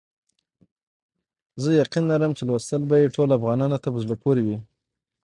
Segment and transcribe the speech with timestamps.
[1.61, 4.57] زه یقین لرم چې لوستل به یې ټولو افغانانو ته په زړه پوري وي.